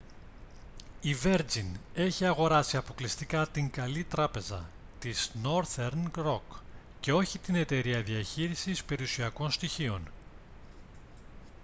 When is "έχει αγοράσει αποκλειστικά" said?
1.93-3.47